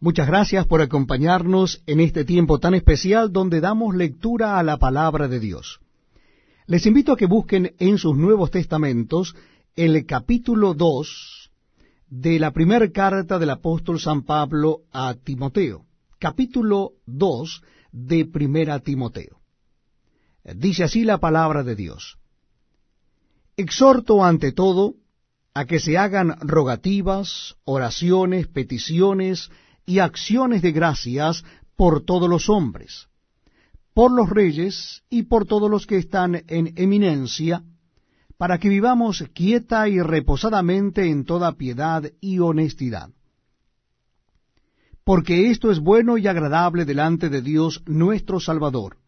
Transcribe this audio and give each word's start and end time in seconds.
Muchas 0.00 0.28
gracias 0.28 0.64
por 0.64 0.80
acompañarnos 0.80 1.82
en 1.86 1.98
este 1.98 2.24
tiempo 2.24 2.60
tan 2.60 2.74
especial 2.74 3.32
donde 3.32 3.60
damos 3.60 3.96
lectura 3.96 4.56
a 4.56 4.62
la 4.62 4.76
palabra 4.76 5.26
de 5.26 5.40
Dios. 5.40 5.80
Les 6.66 6.86
invito 6.86 7.12
a 7.12 7.16
que 7.16 7.26
busquen 7.26 7.74
en 7.80 7.98
sus 7.98 8.16
Nuevos 8.16 8.52
Testamentos 8.52 9.34
el 9.74 10.06
capítulo 10.06 10.74
2 10.74 11.50
de 12.10 12.38
la 12.38 12.52
primera 12.52 12.88
carta 12.92 13.40
del 13.40 13.50
apóstol 13.50 13.98
San 13.98 14.22
Pablo 14.22 14.82
a 14.92 15.14
Timoteo. 15.14 15.84
Capítulo 16.20 16.92
2 17.06 17.62
de 17.90 18.24
Primera 18.24 18.78
Timoteo. 18.78 19.40
Dice 20.44 20.84
así 20.84 21.02
la 21.02 21.18
palabra 21.18 21.64
de 21.64 21.74
Dios. 21.74 22.18
Exhorto 23.56 24.24
ante 24.24 24.52
todo 24.52 24.94
a 25.54 25.64
que 25.64 25.80
se 25.80 25.98
hagan 25.98 26.38
rogativas, 26.38 27.56
oraciones, 27.64 28.46
peticiones, 28.46 29.50
y 29.88 30.00
acciones 30.00 30.60
de 30.60 30.70
gracias 30.70 31.44
por 31.74 32.04
todos 32.04 32.28
los 32.28 32.50
hombres, 32.50 33.08
por 33.94 34.12
los 34.12 34.28
reyes 34.28 35.02
y 35.08 35.22
por 35.22 35.46
todos 35.46 35.70
los 35.70 35.86
que 35.86 35.96
están 35.96 36.44
en 36.46 36.74
eminencia, 36.76 37.62
para 38.36 38.58
que 38.58 38.68
vivamos 38.68 39.24
quieta 39.32 39.88
y 39.88 39.98
reposadamente 40.02 41.08
en 41.08 41.24
toda 41.24 41.52
piedad 41.52 42.04
y 42.20 42.38
honestidad. 42.38 43.08
Porque 45.04 45.50
esto 45.50 45.70
es 45.70 45.80
bueno 45.80 46.18
y 46.18 46.26
agradable 46.26 46.84
delante 46.84 47.30
de 47.30 47.40
Dios 47.40 47.82
nuestro 47.86 48.40
Salvador, 48.40 48.98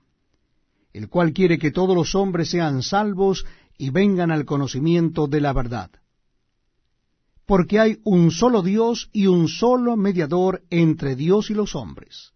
el 0.95 1.11
cual 1.11 1.35
quiere 1.35 1.59
que 1.59 1.73
todos 1.73 1.95
los 1.95 2.15
hombres 2.15 2.49
sean 2.49 2.83
salvos 2.83 3.45
y 3.77 3.91
vengan 3.91 4.31
al 4.31 4.47
conocimiento 4.47 5.27
de 5.27 5.43
la 5.43 5.53
verdad 5.53 5.91
porque 7.51 7.81
hay 7.81 7.99
un 8.05 8.31
solo 8.31 8.63
Dios 8.63 9.11
y 9.13 9.27
un 9.27 9.49
solo 9.49 9.97
mediador 9.97 10.63
entre 10.71 11.17
Dios 11.17 11.51
y 11.51 11.55
los 11.55 11.75
hombres, 11.75 12.31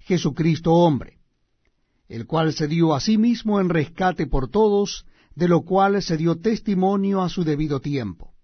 Jesucristo 0.00 0.74
hombre, 0.74 1.16
el 2.08 2.26
cual 2.26 2.52
se 2.52 2.68
dio 2.68 2.92
a 2.92 3.00
sí 3.00 3.16
mismo 3.16 3.58
en 3.58 3.70
rescate 3.70 4.26
por 4.26 4.50
todos, 4.50 5.06
de 5.34 5.48
lo 5.48 5.62
cual 5.62 6.02
se 6.02 6.18
dio 6.18 6.40
testimonio 6.40 7.22
a 7.22 7.30
su 7.30 7.42
debido 7.42 7.80
tiempo. 7.80 8.34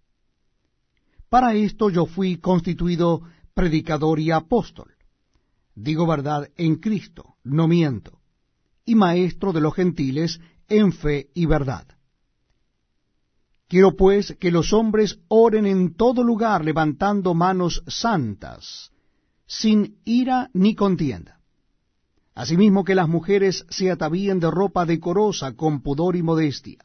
Para 1.29 1.53
esto 1.53 1.91
yo 1.91 2.07
fui 2.07 2.39
constituido 2.39 3.21
predicador 3.53 4.19
y 4.19 4.31
apóstol, 4.31 4.95
digo 5.75 6.07
verdad 6.07 6.49
en 6.57 6.77
Cristo, 6.77 7.35
no 7.45 7.69
miento, 7.69 8.21
y 8.87 8.95
maestro 8.95 9.53
de 9.53 9.61
los 9.61 9.75
gentiles 9.75 10.41
en 10.67 10.95
fe 10.95 11.29
y 11.35 11.45
verdad 11.45 11.96
Quiero 13.69 13.97
pues 13.97 14.37
que 14.39 14.53
los 14.53 14.73
hombres 14.73 15.19
oren 15.27 15.67
en 15.67 15.95
todo 15.95 16.23
lugar 16.23 16.65
levantando 16.65 17.35
manos 17.35 17.83
santas, 17.89 18.93
sin 19.47 19.99
ira 20.05 20.51
ni 20.53 20.77
contienda. 20.77 21.41
Asimismo 22.35 22.85
que 22.85 22.95
las 22.95 23.09
mujeres 23.09 23.67
se 23.69 23.91
atavíen 23.91 24.39
de 24.39 24.51
ropa 24.51 24.87
decorosa 24.87 25.57
con 25.57 25.83
pudor 25.83 26.15
y 26.15 26.23
modestia, 26.23 26.85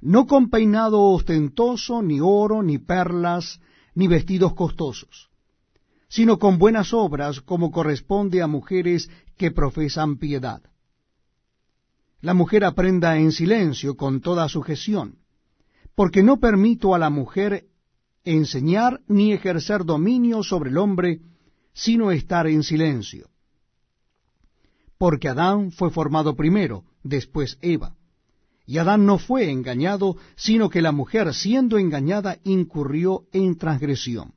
no 0.00 0.26
con 0.26 0.50
peinado 0.50 1.02
ostentoso, 1.02 2.00
ni 2.00 2.20
oro, 2.20 2.62
ni 2.62 2.78
perlas, 2.78 3.60
ni 3.94 4.06
vestidos 4.06 4.54
costosos, 4.54 5.30
sino 6.08 6.38
con 6.38 6.58
buenas 6.58 6.94
obras 6.94 7.40
como 7.40 7.72
corresponde 7.72 8.40
a 8.40 8.46
mujeres 8.46 9.10
que 9.36 9.50
profesan 9.50 10.18
piedad. 10.18 10.62
La 12.20 12.34
mujer 12.34 12.64
aprenda 12.64 13.18
en 13.18 13.32
silencio 13.32 13.96
con 13.96 14.20
toda 14.20 14.48
sujeción 14.48 15.18
porque 15.98 16.22
no 16.22 16.38
permito 16.38 16.94
a 16.94 16.98
la 17.00 17.10
mujer 17.10 17.66
enseñar 18.22 19.00
ni 19.08 19.32
ejercer 19.32 19.84
dominio 19.84 20.44
sobre 20.44 20.70
el 20.70 20.78
hombre, 20.78 21.22
sino 21.72 22.12
estar 22.12 22.46
en 22.46 22.62
silencio. 22.62 23.30
Porque 24.96 25.28
Adán 25.28 25.72
fue 25.72 25.90
formado 25.90 26.36
primero, 26.36 26.84
después 27.02 27.58
Eva. 27.62 27.96
Y 28.64 28.78
Adán 28.78 29.06
no 29.06 29.18
fue 29.18 29.50
engañado, 29.50 30.16
sino 30.36 30.70
que 30.70 30.82
la 30.82 30.92
mujer, 30.92 31.34
siendo 31.34 31.78
engañada, 31.78 32.38
incurrió 32.44 33.24
en 33.32 33.58
transgresión. 33.58 34.34